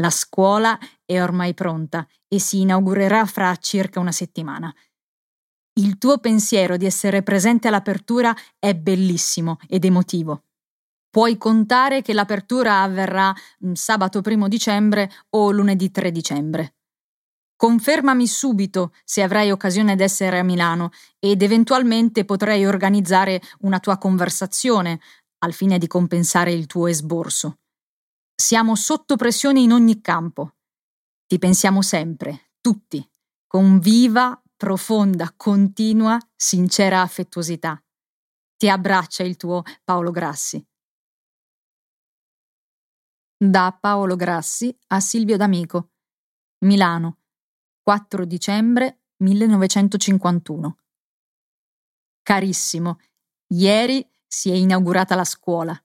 La 0.02 0.10
scuola 0.10 0.78
è 1.06 1.22
ormai 1.22 1.54
pronta 1.54 2.08
e 2.28 2.40
si 2.40 2.62
inaugurerà 2.62 3.26
fra 3.26 3.56
circa 3.58 4.00
una 4.00 4.12
settimana. 4.12 4.74
Il 5.78 5.98
tuo 5.98 6.20
pensiero 6.20 6.78
di 6.78 6.86
essere 6.86 7.22
presente 7.22 7.68
all'apertura 7.68 8.36
è 8.58 8.74
bellissimo 8.74 9.58
ed 9.68 9.86
emotivo. 9.86 10.44
Puoi 11.10 11.38
contare 11.38 12.02
che 12.02 12.14
l'apertura 12.14 12.82
avverrà 12.82 13.34
mm, 13.66 13.74
sabato 13.74 14.22
1 14.24 14.48
dicembre 14.48 15.12
o 15.32 15.52
lunedì 15.52 15.92
3 15.92 16.12
dicembre. 16.12 16.76
Confermami 17.56 18.28
subito 18.28 18.94
se 19.06 19.22
avrai 19.22 19.50
occasione 19.50 19.96
d'essere 19.96 20.40
a 20.40 20.44
Milano 20.44 20.92
ed 21.20 21.42
eventualmente 21.42 22.26
potrei 22.26 22.66
organizzare 22.66 23.42
una 23.60 23.80
tua 23.80 23.98
conversazione 23.98 25.00
al 25.40 25.54
fine 25.54 25.78
di 25.78 25.88
compensare 25.88 26.52
il 26.52 26.66
tuo 26.66 26.88
esborso. 26.88 27.60
Siamo 28.36 28.76
sotto 28.76 29.16
pressione 29.16 29.62
in 29.62 29.72
ogni 29.72 30.02
campo. 30.02 30.56
Ti 31.28 31.40
pensiamo 31.40 31.82
sempre, 31.82 32.52
tutti, 32.62 33.04
con 33.48 33.80
viva, 33.80 34.40
profonda, 34.56 35.34
continua, 35.36 36.20
sincera 36.36 37.02
affettuosità. 37.02 37.84
Ti 38.56 38.70
abbraccia 38.70 39.24
il 39.24 39.36
tuo 39.36 39.64
Paolo 39.84 40.12
Grassi. 40.12 40.64
Da 43.38 43.76
Paolo 43.80 44.16
Grassi 44.16 44.78
a 44.88 45.00
Silvio 45.00 45.36
D'Amico. 45.36 45.94
Milano, 46.60 47.22
4 47.82 48.24
dicembre 48.26 49.06
1951. 49.18 50.78
Carissimo, 52.22 53.00
ieri 53.48 54.08
si 54.28 54.52
è 54.52 54.54
inaugurata 54.54 55.16
la 55.16 55.26
scuola. 55.26 55.76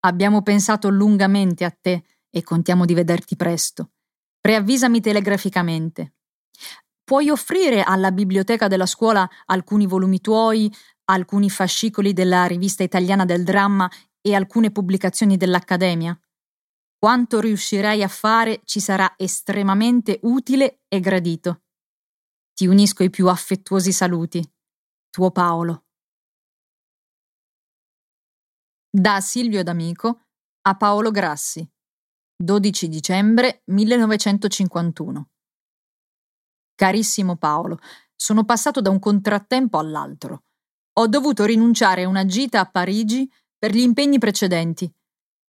Abbiamo 0.00 0.42
pensato 0.42 0.88
lungamente 0.90 1.64
a 1.64 1.70
te 1.72 2.04
e 2.30 2.42
contiamo 2.44 2.84
di 2.84 2.94
vederti 2.94 3.34
presto. 3.34 3.90
Preavvisami 4.46 5.00
telegraficamente. 5.00 6.14
Puoi 7.02 7.30
offrire 7.30 7.82
alla 7.82 8.12
biblioteca 8.12 8.68
della 8.68 8.86
scuola 8.86 9.28
alcuni 9.46 9.88
volumi 9.88 10.20
tuoi, 10.20 10.72
alcuni 11.06 11.50
fascicoli 11.50 12.12
della 12.12 12.46
rivista 12.46 12.84
italiana 12.84 13.24
del 13.24 13.42
dramma 13.42 13.90
e 14.20 14.36
alcune 14.36 14.70
pubblicazioni 14.70 15.36
dell'Accademia? 15.36 16.16
Quanto 16.96 17.40
riuscirai 17.40 18.04
a 18.04 18.08
fare 18.08 18.60
ci 18.62 18.78
sarà 18.78 19.14
estremamente 19.16 20.20
utile 20.22 20.82
e 20.86 21.00
gradito. 21.00 21.64
Ti 22.54 22.68
unisco 22.68 23.02
i 23.02 23.10
più 23.10 23.26
affettuosi 23.26 23.90
saluti. 23.90 24.48
Tuo 25.10 25.32
Paolo. 25.32 25.86
Da 28.88 29.20
Silvio 29.20 29.64
D'Amico 29.64 30.26
a 30.60 30.76
Paolo 30.76 31.10
Grassi, 31.10 31.68
12 32.38 32.88
dicembre 32.88 33.62
1951. 33.64 35.28
Carissimo 36.74 37.36
Paolo, 37.36 37.78
sono 38.14 38.44
passato 38.44 38.82
da 38.82 38.90
un 38.90 38.98
contrattempo 38.98 39.78
all'altro. 39.78 40.42
Ho 40.98 41.06
dovuto 41.06 41.46
rinunciare 41.46 42.02
a 42.02 42.08
una 42.08 42.26
gita 42.26 42.60
a 42.60 42.66
Parigi 42.66 43.30
per 43.58 43.72
gli 43.72 43.80
impegni 43.80 44.18
precedenti. 44.18 44.90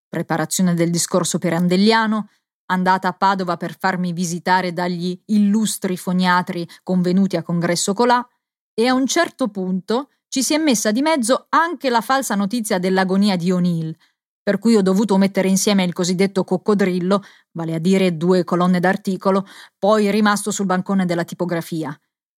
Preparazione 0.08 0.74
del 0.75 0.89
discorso 0.89 1.39
pirandelliano, 1.39 2.29
andata 2.67 3.10
a 3.10 3.13
Padova 3.13 3.58
per 3.58 3.77
farmi 3.77 4.13
visitare 4.13 4.72
dagli 4.72 5.22
illustri 5.25 5.98
foniatri 5.98 6.67
convenuti 6.84 7.36
a 7.36 7.44
congresso 7.44 7.94
colà, 7.94 8.25
e 8.74 8.88
a 8.88 8.94
un 8.94 9.06
certo 9.08 9.50
punto 9.50 10.12
ci 10.29 10.41
si 10.41 10.53
è 10.53 10.58
messa 10.58 10.91
di 10.91 11.01
mezzo 11.01 11.48
anche 11.50 11.89
la 11.89 12.01
falsa 12.01 12.36
notizia 12.36 12.79
dell'agonia 12.79 13.36
di 13.36 13.51
O'Neill, 13.51 13.94
per 14.48 14.60
cui 14.60 14.77
ho 14.77 14.82
dovuto 14.82 15.18
mettere 15.18 15.50
insieme 15.50 15.84
il 15.84 15.92
cosiddetto 15.92 16.46
coccodrillo, 16.46 17.22
vale 17.51 17.75
a 17.75 17.80
dire 17.80 18.16
due 18.16 18.46
colonne 18.46 18.80
d'articolo, 18.80 19.46
poi 19.77 20.10
rimasto 20.10 20.51
sul 20.51 20.66
bancone 20.66 21.06
della 21.06 21.25
tipografia. 21.25 21.94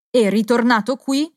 E 0.09 0.31
ritornato 0.31 0.95
qui, 0.95 1.31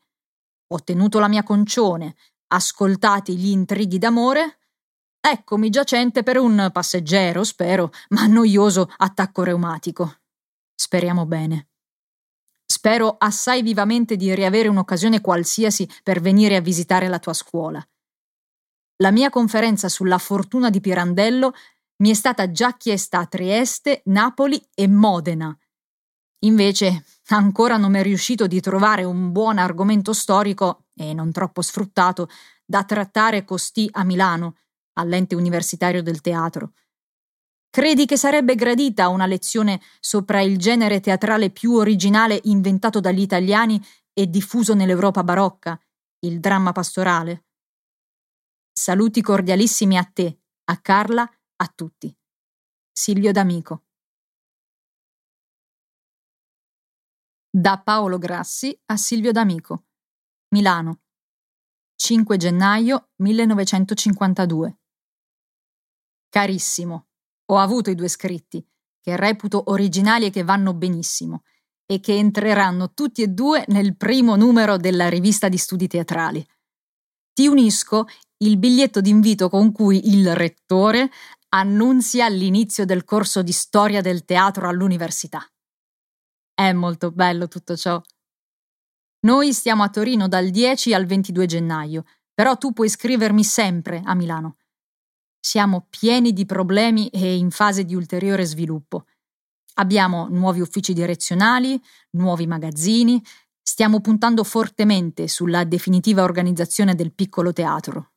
ho 0.65 0.83
tenuto 0.83 1.19
la 1.19 1.27
mia 1.27 1.43
concione, 1.43 2.15
ascoltati 2.47 3.37
gli 3.37 3.49
intrighi 3.49 3.99
d'amore, 3.99 4.61
eccomi 5.19 5.69
giacente 5.69 6.23
per 6.23 6.39
un 6.39 6.67
passeggero, 6.73 7.43
spero, 7.43 7.91
ma 8.09 8.25
noioso 8.25 8.91
attacco 8.97 9.43
reumatico. 9.43 10.21
Speriamo 10.73 11.27
bene. 11.27 11.67
Spero 12.65 13.17
assai 13.19 13.61
vivamente 13.61 14.15
di 14.15 14.33
riavere 14.33 14.69
un'occasione 14.69 15.21
qualsiasi 15.21 15.87
per 16.01 16.19
venire 16.19 16.55
a 16.55 16.61
visitare 16.61 17.07
la 17.09 17.19
tua 17.19 17.33
scuola. 17.33 17.87
La 19.03 19.11
mia 19.11 19.29
conferenza 19.29 19.89
sulla 19.89 20.17
fortuna 20.17 20.69
di 20.69 20.79
Pirandello 20.79 21.53
mi 21.97 22.09
è 22.09 22.13
stata 22.13 22.51
già 22.51 22.77
chiesta 22.77 23.19
a 23.19 23.25
Trieste, 23.25 24.01
Napoli 24.05 24.65
e 24.73 24.87
Modena. 24.87 25.53
Invece 26.45 27.03
ancora 27.27 27.75
non 27.75 27.91
mi 27.91 27.99
è 27.99 28.01
riuscito 28.01 28.47
di 28.47 28.61
trovare 28.61 29.03
un 29.03 29.33
buon 29.33 29.57
argomento 29.57 30.13
storico, 30.13 30.85
e 30.95 31.13
non 31.13 31.33
troppo 31.33 31.61
sfruttato, 31.61 32.29
da 32.63 32.85
trattare 32.85 33.43
costì 33.43 33.89
a 33.91 34.05
Milano, 34.05 34.55
all'ente 34.93 35.35
universitario 35.35 36.01
del 36.01 36.21
teatro. 36.21 36.71
Credi 37.69 38.05
che 38.05 38.15
sarebbe 38.15 38.55
gradita 38.55 39.09
una 39.09 39.25
lezione 39.25 39.81
sopra 39.99 40.39
il 40.39 40.57
genere 40.57 41.01
teatrale 41.01 41.49
più 41.49 41.73
originale 41.73 42.39
inventato 42.43 43.01
dagli 43.01 43.19
italiani 43.19 43.85
e 44.13 44.29
diffuso 44.29 44.73
nell'Europa 44.73 45.25
barocca, 45.25 45.77
il 46.19 46.39
dramma 46.39 46.71
pastorale? 46.71 47.47
Saluti 48.75 49.21
cordialissimi 49.21 49.97
a 49.97 50.03
te, 50.03 50.39
a 50.65 50.81
Carla, 50.81 51.21
a 51.21 51.67
tutti. 51.67 52.13
Silvio 52.91 53.31
D'Amico. 53.31 53.83
Da 57.51 57.79
Paolo 57.79 58.17
Grassi 58.17 58.75
a 58.87 58.97
Silvio 58.97 59.31
D'Amico. 59.31 59.85
Milano. 60.55 61.01
5 61.95 62.35
gennaio 62.35 63.11
1952. 63.17 64.79
Carissimo, 66.29 67.09
ho 67.51 67.57
avuto 67.59 67.91
i 67.91 67.95
due 67.95 68.07
scritti, 68.07 68.67
che 68.99 69.15
reputo 69.15 69.69
originali 69.69 70.25
e 70.25 70.29
che 70.31 70.43
vanno 70.43 70.73
benissimo, 70.73 71.43
e 71.85 71.99
che 71.99 72.15
entreranno 72.15 72.93
tutti 72.93 73.21
e 73.21 73.27
due 73.27 73.65
nel 73.67 73.95
primo 73.95 74.35
numero 74.35 74.77
della 74.77 75.09
rivista 75.09 75.47
di 75.47 75.57
studi 75.57 75.87
teatrali. 75.87 76.43
Ti 77.33 77.47
unisco 77.47 78.05
il 78.37 78.57
biglietto 78.57 79.01
d'invito 79.01 79.49
con 79.49 79.71
cui 79.71 80.09
il 80.13 80.35
rettore 80.35 81.09
annunzia 81.49 82.27
l'inizio 82.27 82.85
del 82.85 83.03
corso 83.03 83.41
di 83.41 83.51
storia 83.51 84.01
del 84.01 84.25
teatro 84.25 84.67
all'università. 84.67 85.45
È 86.53 86.71
molto 86.71 87.11
bello 87.11 87.47
tutto 87.47 87.75
ciò. 87.75 88.01
Noi 89.21 89.53
stiamo 89.53 89.83
a 89.83 89.89
Torino 89.89 90.27
dal 90.27 90.49
10 90.49 90.93
al 90.93 91.05
22 91.05 91.45
gennaio, 91.45 92.03
però 92.33 92.57
tu 92.57 92.73
puoi 92.73 92.89
scrivermi 92.89 93.43
sempre 93.43 94.01
a 94.03 94.13
Milano. 94.15 94.57
Siamo 95.39 95.87
pieni 95.89 96.33
di 96.33 96.45
problemi 96.45 97.09
e 97.09 97.35
in 97.35 97.51
fase 97.51 97.85
di 97.85 97.95
ulteriore 97.95 98.45
sviluppo. 98.45 99.05
Abbiamo 99.75 100.27
nuovi 100.29 100.59
uffici 100.59 100.93
direzionali, 100.93 101.81
nuovi 102.11 102.47
magazzini, 102.47 103.21
stiamo 103.61 104.01
puntando 104.01 104.43
fortemente 104.43 105.27
sulla 105.27 105.63
definitiva 105.63 106.23
organizzazione 106.23 106.95
del 106.95 107.13
piccolo 107.13 107.53
teatro. 107.53 108.12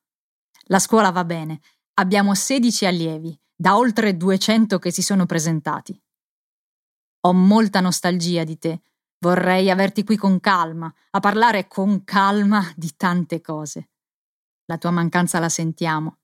La 0.69 0.79
scuola 0.79 1.11
va 1.11 1.25
bene, 1.25 1.61
abbiamo 1.95 2.35
16 2.35 2.87
allievi, 2.87 3.39
da 3.55 3.77
oltre 3.77 4.17
200 4.17 4.79
che 4.79 4.91
si 4.91 5.03
sono 5.03 5.27
presentati. 5.27 6.01
Ho 7.21 7.33
molta 7.33 7.81
nostalgia 7.81 8.45
di 8.45 8.59
te, 8.59 8.83
vorrei 9.21 9.71
averti 9.71 10.05
qui 10.05 10.17
con 10.17 10.41
calma, 10.41 10.93
a 11.11 11.21
parlare 11.21 11.67
con 11.69 12.05
calma 12.05 12.71
di 12.77 12.95
tante 12.97 13.41
cose. 13.41 13.91
La 14.67 14.79
tua 14.79 14.91
mancanza 14.91 15.39
la 15.39 15.49
sentiamo 15.49 16.19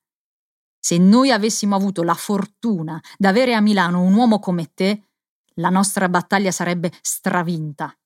se 0.85 0.99
noi 0.99 1.31
avessimo 1.31 1.77
avuto 1.77 2.03
la 2.03 2.15
fortuna 2.15 3.01
d'avere 3.17 3.55
a 3.55 3.61
Milano 3.61 4.03
un 4.03 4.15
uomo 4.15 4.41
come 4.41 4.75
te, 4.75 5.11
la 5.57 5.69
nostra 5.69 6.09
battaglia 6.09 6.51
sarebbe 6.51 6.91
stravinta. 7.01 7.97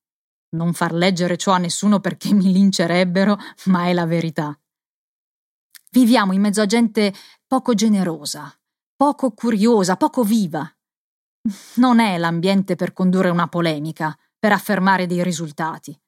Non 0.51 0.75
far 0.75 0.93
leggere 0.93 1.39
ciò 1.39 1.53
a 1.53 1.59
nessuno 1.59 2.01
perché 2.01 2.35
mi 2.35 2.53
lincerebbero, 2.53 3.39
ma 3.67 3.87
è 3.87 3.95
la 3.95 4.05
verità. 4.05 4.59
Viviamo 5.91 6.33
in 6.33 6.41
mezzo 6.41 6.61
a 6.61 6.67
gente 6.67 7.15
poco 7.47 7.75
generosa, 7.75 8.53
poco 8.95 9.33
curiosa, 9.33 9.97
poco 9.97 10.23
viva. 10.23 10.71
Non 11.77 12.01
è 12.01 12.19
l'ambiente 12.19 12.75
per 12.75 12.93
condurre 12.93 13.31
una 13.31 13.49
polemica, 13.49 14.17
per 14.39 14.53
affermare 14.53 15.07
dei 15.07 15.23
risultati. 15.23 15.99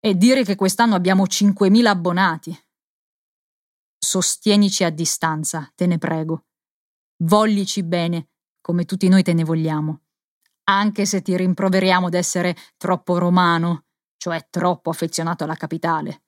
E 0.00 0.16
dire 0.16 0.44
che 0.44 0.54
quest'anno 0.54 0.94
abbiamo 0.94 1.24
5.000 1.24 1.86
abbonati. 1.86 2.56
Sostienici 3.98 4.84
a 4.84 4.90
distanza, 4.90 5.70
te 5.74 5.86
ne 5.86 5.98
prego. 5.98 6.46
Voglici 7.22 7.82
bene, 7.82 8.28
come 8.60 8.84
tutti 8.84 9.08
noi 9.08 9.22
te 9.22 9.32
ne 9.32 9.44
vogliamo. 9.44 10.02
Anche 10.64 11.04
se 11.04 11.22
ti 11.22 11.36
rimproveriamo 11.36 12.08
d'essere 12.08 12.56
troppo 12.76 13.18
romano, 13.18 13.86
cioè 14.16 14.46
troppo 14.50 14.90
affezionato 14.90 15.44
alla 15.44 15.56
capitale, 15.56 16.23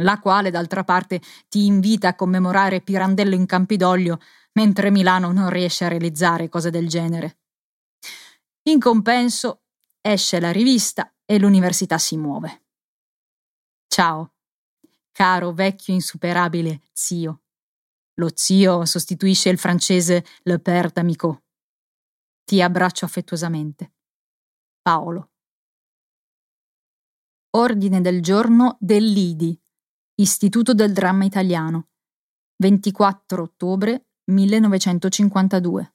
la 0.00 0.18
quale 0.18 0.50
d'altra 0.50 0.84
parte 0.84 1.20
ti 1.48 1.66
invita 1.66 2.08
a 2.08 2.14
commemorare 2.14 2.80
Pirandello 2.80 3.34
in 3.34 3.46
Campidoglio, 3.46 4.20
mentre 4.52 4.90
Milano 4.90 5.32
non 5.32 5.50
riesce 5.50 5.84
a 5.84 5.88
realizzare 5.88 6.48
cose 6.48 6.70
del 6.70 6.88
genere. 6.88 7.38
In 8.68 8.80
compenso, 8.80 9.62
esce 10.00 10.40
la 10.40 10.50
rivista 10.50 11.12
e 11.24 11.38
l'università 11.38 11.98
si 11.98 12.16
muove. 12.16 12.64
Ciao 13.86 14.34
caro 15.14 15.52
vecchio 15.52 15.94
insuperabile 15.94 16.80
zio. 16.92 17.44
Lo 18.14 18.30
zio 18.34 18.84
sostituisce 18.84 19.48
il 19.48 19.58
francese 19.58 20.24
le 20.42 20.58
père 20.58 20.90
d'amico. 20.90 21.44
Ti 22.42 22.60
abbraccio 22.60 23.04
affettuosamente. 23.04 23.94
Paolo. 24.82 25.30
Ordine 27.50 28.00
del 28.00 28.20
giorno 28.20 28.76
dell'IDI, 28.80 29.56
Istituto 30.16 30.74
del 30.74 30.92
Dramma 30.92 31.24
Italiano, 31.24 31.88
24 32.58 33.42
ottobre 33.42 34.10
1952. 34.30 35.94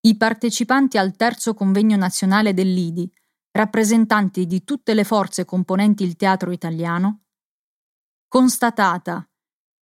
I 0.00 0.16
partecipanti 0.16 0.96
al 0.96 1.14
terzo 1.14 1.52
convegno 1.52 1.94
nazionale 1.98 2.54
dell'IDI 2.54 3.12
rappresentanti 3.50 4.46
di 4.46 4.64
tutte 4.64 4.94
le 4.94 5.04
forze 5.04 5.44
componenti 5.44 6.04
il 6.04 6.16
teatro 6.16 6.52
italiano, 6.52 7.24
constatata 8.28 9.28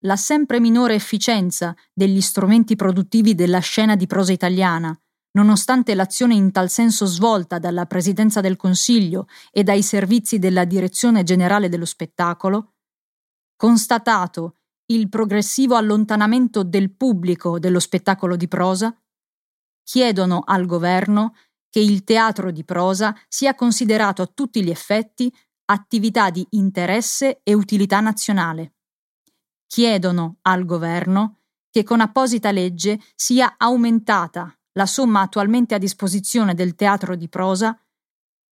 la 0.01 0.17
sempre 0.17 0.59
minore 0.59 0.97
efficienza 0.97 1.73
degli 1.93 2.21
strumenti 2.21 2.75
produttivi 2.75 3.37
della 3.37 3.61
scena 3.61 3.95
di 3.95 4.09
prosa 4.09 4.33
italiana, 4.33 5.01
nonostante 5.35 5.95
l'azione 5.95 6.35
in 6.35 6.51
tal 6.53 6.71
senso 6.71 7.07
svolta 7.07 7.59
dalla 7.59 7.87
Presidenza 7.87 8.41
del 8.41 8.57
Consiglio 8.57 9.27
e 9.51 9.63
dai 9.63 9.83
servizi 9.83 10.39
della 10.39 10.65
Direzione 10.65 11.23
Generale 11.23 11.69
dello 11.69 11.85
Spettacolo, 11.85 12.75
constatato 13.57 14.57
il 14.87 15.09
progressivo 15.09 15.77
allontanamento 15.77 16.63
del 16.63 16.95
pubblico 16.95 17.59
dello 17.59 17.81
spettacolo 17.81 18.37
di 18.37 18.49
prosa, 18.49 18.95
chiedono 19.83 20.43
al 20.45 20.67
governo 20.67 21.35
che 21.69 21.81
il 21.81 22.05
teatro 22.05 22.51
di 22.51 22.65
prosa 22.65 23.17
sia 23.29 23.55
considerato 23.55 24.23
a 24.23 24.31
tutti 24.33 24.63
gli 24.63 24.71
effetti 24.71 25.35
attività 25.67 26.31
di 26.31 26.47
interesse 26.51 27.41
e 27.43 27.55
utilità 27.55 28.01
nazionale. 28.01 28.75
Chiedono 29.67 30.37
al 30.43 30.65
governo 30.65 31.41
che 31.71 31.83
con 31.83 32.01
apposita 32.01 32.53
legge 32.53 33.01
sia 33.17 33.55
aumentata 33.57 34.57
la 34.75 34.87
somma 34.87 35.21
attualmente 35.21 35.75
a 35.75 35.79
disposizione 35.79 36.55
del 36.55 36.75
teatro 36.75 37.17
di 37.17 37.29
prosa 37.29 37.79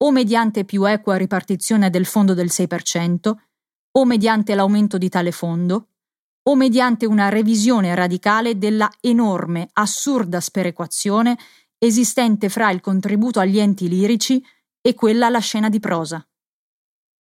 o 0.02 0.11
mediante 0.11 0.64
più 0.64 0.85
equa 0.85 1.16
ripartizione 1.16 1.88
del 1.88 2.06
fondo 2.06 2.35
del 2.35 2.48
6%, 2.48 3.32
o 3.92 4.04
mediante 4.04 4.54
l'aumento 4.54 4.98
di 4.98 5.08
tale 5.08 5.30
fondo, 5.30 5.88
o 6.44 6.56
mediante 6.56 7.06
una 7.06 7.28
revisione 7.28 7.94
radicale 7.94 8.58
della 8.58 8.90
enorme, 9.00 9.68
assurda 9.74 10.40
sperequazione 10.40 11.38
esistente 11.78 12.48
fra 12.48 12.70
il 12.70 12.80
contributo 12.80 13.38
agli 13.38 13.58
enti 13.58 13.88
lirici 13.88 14.44
e 14.80 14.94
quella 14.94 15.26
alla 15.26 15.38
scena 15.38 15.68
di 15.68 15.78
prosa. 15.78 16.24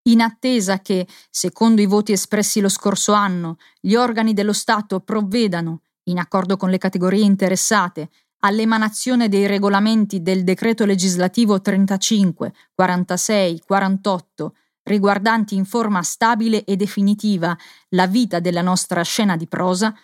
In 0.08 0.20
attesa 0.20 0.80
che, 0.80 1.06
secondo 1.30 1.80
i 1.80 1.86
voti 1.86 2.10
espressi 2.12 2.60
lo 2.60 2.68
scorso 2.68 3.12
anno, 3.12 3.58
gli 3.80 3.94
organi 3.94 4.32
dello 4.32 4.52
Stato 4.52 5.00
provvedano, 5.00 5.82
in 6.04 6.18
accordo 6.18 6.56
con 6.56 6.70
le 6.70 6.78
categorie 6.78 7.24
interessate, 7.24 8.10
all'emanazione 8.44 9.28
dei 9.28 9.46
regolamenti 9.46 10.22
del 10.22 10.44
decreto 10.44 10.84
legislativo 10.84 11.60
35, 11.60 12.52
46, 12.74 13.62
48, 13.66 14.56
riguardanti 14.84 15.54
in 15.54 15.64
forma 15.64 16.02
stabile 16.02 16.64
e 16.64 16.76
definitiva 16.76 17.56
la 17.90 18.06
vita 18.06 18.40
della 18.40 18.62
nostra 18.62 19.02
scena 19.02 19.36
di 19.36 19.46
prosa, 19.46 19.94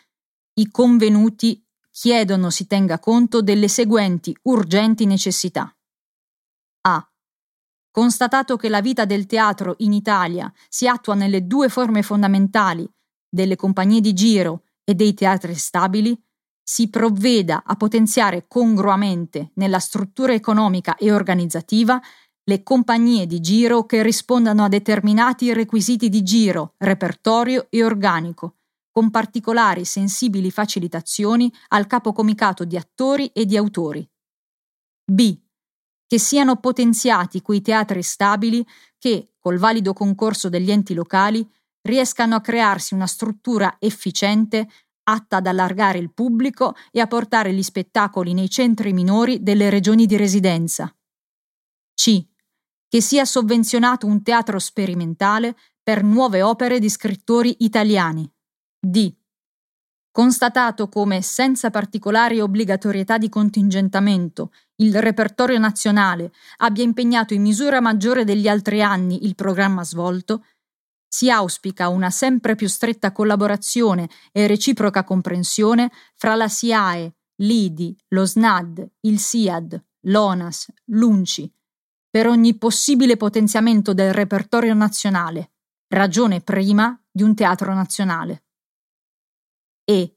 i 0.55 0.71
convenuti 0.71 1.65
chiedono 1.91 2.51
si 2.51 2.67
tenga 2.67 3.01
conto 3.01 3.43
delle 3.43 3.67
seguenti 3.67 4.37
urgenti 4.43 5.05
necessità. 5.05 5.75
A. 6.83 7.13
Constatato 7.91 8.57
che 8.57 8.69
la 8.69 8.81
vita 8.81 9.05
del 9.05 9.27
teatro 9.27 9.75
in 9.79 9.93
Italia 9.93 10.53
si 10.69 10.87
attua 10.87 11.15
nelle 11.15 11.47
due 11.47 11.69
forme 11.69 12.03
fondamentali 12.03 12.89
delle 13.29 13.57
compagnie 13.57 14.01
di 14.01 14.13
giro 14.13 14.63
e 14.85 14.95
dei 14.95 15.13
teatri 15.13 15.55
stabili, 15.57 16.17
si 16.71 16.91
provveda 16.91 17.63
a 17.65 17.77
potenziare 17.77 18.45
congruamente 18.47 19.53
nella 19.55 19.79
struttura 19.79 20.35
economica 20.35 20.97
e 20.97 21.11
organizzativa 21.11 21.99
le 22.45 22.63
compagnie 22.63 23.27
di 23.27 23.41
giro 23.41 23.87
che 23.87 24.03
rispondano 24.03 24.65
a 24.65 24.69
determinati 24.69 25.55
requisiti 25.55 26.11
di 26.11 26.23
giro, 26.23 26.75
repertorio 26.77 27.69
e 27.71 27.83
organico, 27.83 28.57
con 28.91 29.09
particolari 29.11 29.87
sensibili 29.87 30.51
facilitazioni 30.51 31.51
al 31.69 31.87
capocomicato 31.87 32.67
di 32.67 32.77
attori 32.77 33.29
e 33.29 33.47
di 33.47 33.57
autori. 33.57 34.07
B. 35.11 35.41
Che 36.07 36.19
siano 36.19 36.57
potenziati 36.57 37.41
quei 37.41 37.63
teatri 37.63 38.03
stabili 38.03 38.63
che, 38.99 39.33
col 39.39 39.57
valido 39.57 39.95
concorso 39.95 40.51
degli 40.51 40.71
enti 40.71 40.93
locali, 40.93 41.51
riescano 41.81 42.35
a 42.35 42.43
crearsi 42.43 42.93
una 42.93 43.07
struttura 43.07 43.77
efficiente 43.79 44.69
atta 45.09 45.39
ad 45.39 45.47
allargare 45.47 45.99
il 45.99 46.13
pubblico 46.13 46.75
e 46.91 47.01
a 47.01 47.07
portare 47.07 47.53
gli 47.53 47.63
spettacoli 47.63 48.35
nei 48.35 48.51
centri 48.51 48.93
minori 48.93 49.43
delle 49.43 49.71
regioni 49.71 50.05
di 50.05 50.17
residenza. 50.17 50.95
C. 51.95 52.25
Che 52.87 53.01
sia 53.01 53.25
sovvenzionato 53.25 54.07
un 54.07 54.23
teatro 54.23 54.59
sperimentale 54.59 55.57
per 55.83 56.03
nuove 56.03 56.43
opere 56.43 56.79
di 56.79 56.89
scrittori 56.91 57.57
italiani. 57.61 58.31
D. 58.79 59.15
Constatato 60.11 60.89
come, 60.89 61.23
senza 61.23 61.71
particolari 61.71 62.41
obbligatorietà 62.41 63.19
di 63.19 63.29
contingentamento, 63.29 64.53
il 64.77 65.01
repertorio 65.01 65.59
nazionale 65.59 66.33
abbia 66.59 66.83
impegnato 66.83 67.35
in 67.35 67.43
misura 67.43 67.81
maggiore 67.81 68.25
degli 68.25 68.49
altri 68.49 68.83
anni 68.83 69.25
il 69.27 69.35
programma 69.35 69.85
svolto, 69.85 70.45
si 71.09 71.31
auspica 71.31 71.89
una 71.89 72.11
sempre 72.11 72.55
più 72.55 72.69
stretta 72.69 73.13
collaborazione 73.13 74.09
e 74.31 74.47
reciproca 74.47 75.05
comprensione 75.05 75.91
fra 76.15 76.35
la 76.35 76.49
SIAE, 76.49 77.15
l'IDI, 77.37 77.97
lo 78.09 78.27
SNAD, 78.27 78.91
il 79.01 79.19
SIAD, 79.19 79.83
l'ONAS, 80.03 80.73
l'UNCI, 80.87 81.53
per 82.11 82.27
ogni 82.27 82.57
possibile 82.57 83.17
potenziamento 83.17 83.95
del 83.95 84.13
repertorio 84.13 84.75
nazionale, 84.75 85.53
ragione 85.89 86.41
prima 86.41 87.01
di 87.11 87.23
un 87.23 87.35
teatro 87.35 87.73
nazionale. 87.75 88.45
E 89.85 90.13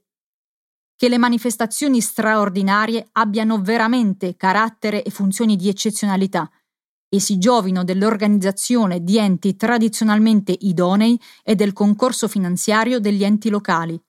che 0.96 1.10
le 1.10 1.18
manifestazioni 1.18 2.00
straordinarie 2.00 3.10
abbiano 3.14 3.60
veramente 3.60 4.36
carattere 4.36 5.04
e 5.04 5.10
funzioni 5.10 5.56
di 5.56 5.68
eccezionalità, 5.68 6.48
e 7.14 7.20
si 7.20 7.38
giovino 7.38 7.84
dell'organizzazione 7.84 9.04
di 9.04 9.18
enti 9.18 9.58
tradizionalmente 9.58 10.56
idonei 10.58 11.20
e 11.44 11.56
del 11.56 11.74
concorso 11.74 12.30
finanziario 12.30 13.02
degli 13.02 13.26
enti 13.26 13.50
locali. 13.50 14.02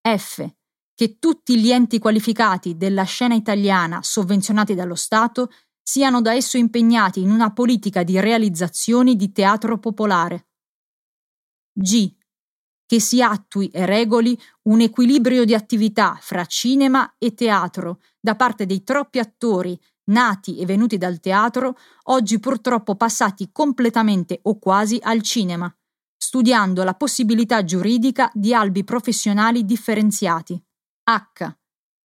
F. 0.00 0.48
Che 0.94 1.18
tutti 1.18 1.58
gli 1.58 1.72
enti 1.72 1.98
qualificati 1.98 2.76
della 2.76 3.02
scena 3.02 3.34
italiana 3.34 3.98
sovvenzionati 4.04 4.76
dallo 4.76 4.94
Stato 4.94 5.50
siano 5.82 6.20
da 6.20 6.32
esso 6.32 6.56
impegnati 6.56 7.20
in 7.20 7.30
una 7.30 7.52
politica 7.52 8.04
di 8.04 8.20
realizzazioni 8.20 9.16
di 9.16 9.32
teatro 9.32 9.80
popolare. 9.80 10.46
G. 11.72 12.14
Che 12.86 13.00
si 13.00 13.20
attui 13.20 13.68
e 13.70 13.84
regoli 13.84 14.40
un 14.68 14.80
equilibrio 14.80 15.44
di 15.44 15.54
attività 15.54 16.16
fra 16.20 16.46
cinema 16.46 17.16
e 17.18 17.34
teatro 17.34 18.00
da 18.20 18.36
parte 18.36 18.64
dei 18.64 18.84
troppi 18.84 19.18
attori 19.18 19.76
nati 20.06 20.58
e 20.58 20.66
venuti 20.66 20.98
dal 20.98 21.20
teatro, 21.20 21.76
oggi 22.04 22.38
purtroppo 22.38 22.96
passati 22.96 23.50
completamente 23.52 24.40
o 24.42 24.58
quasi 24.58 24.98
al 25.02 25.22
cinema, 25.22 25.72
studiando 26.16 26.82
la 26.82 26.94
possibilità 26.94 27.64
giuridica 27.64 28.30
di 28.34 28.54
albi 28.54 28.84
professionali 28.84 29.64
differenziati. 29.64 30.60
H. 31.04 31.54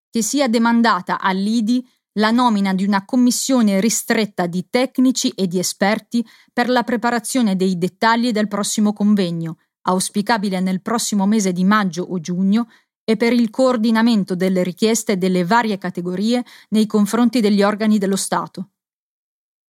Che 0.10 0.22
sia 0.22 0.48
demandata 0.48 1.20
all'IDI 1.20 1.88
la 2.14 2.32
nomina 2.32 2.74
di 2.74 2.84
una 2.84 3.06
commissione 3.06 3.80
ristretta 3.80 4.46
di 4.48 4.68
tecnici 4.70 5.30
e 5.30 5.48
di 5.48 5.60
esperti 5.60 6.26
per 6.52 6.68
la 6.68 6.84
preparazione 6.84 7.56
dei 7.56 7.78
dettagli 7.78 8.32
del 8.32 8.48
prossimo 8.48 8.94
convegno, 8.94 9.58
auspicabile 9.84 10.60
nel 10.60 10.82
prossimo 10.82 11.26
mese 11.26 11.52
di 11.52 11.64
maggio 11.64 12.04
o 12.04 12.20
giugno, 12.20 12.68
e 13.10 13.18
per 13.18 13.34
il 13.34 13.50
coordinamento 13.50 14.36
delle 14.36 14.62
richieste 14.62 15.18
delle 15.18 15.44
varie 15.44 15.80
categorie 15.80 16.46
nei 16.70 16.86
confronti 16.86 17.42
degli 17.42 17.64
organi 17.64 17.98
dello 17.98 18.16
Stato. 18.16 18.74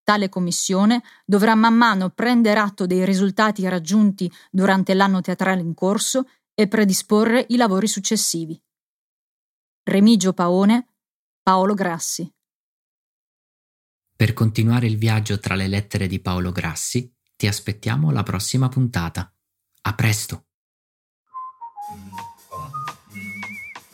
Tale 0.03 0.29
commissione 0.29 1.01
dovrà 1.25 1.55
man 1.55 1.73
mano 1.73 2.11
prendere 2.11 2.59
atto 2.59 2.85
dei 2.85 3.03
risultati 3.03 3.67
raggiunti 3.67 4.31
durante 4.51 4.93
l'anno 4.93 5.21
teatrale 5.21 5.61
in 5.61 5.73
corso 5.73 6.29
e 6.53 6.67
predisporre 6.67 7.47
i 7.49 7.55
lavori 7.55 7.87
successivi. 7.87 8.61
Remigio 9.85 10.33
Paone, 10.33 10.89
Paolo 11.41 11.73
Grassi. 11.73 12.31
Per 14.15 14.33
continuare 14.33 14.85
il 14.85 14.97
viaggio 14.99 15.39
tra 15.39 15.55
le 15.55 15.67
lettere 15.67 16.05
di 16.05 16.19
Paolo 16.19 16.51
Grassi, 16.51 17.11
ti 17.35 17.47
aspettiamo 17.47 18.09
alla 18.09 18.21
prossima 18.21 18.69
puntata. 18.69 19.33
A 19.81 19.95
presto! 19.95 20.45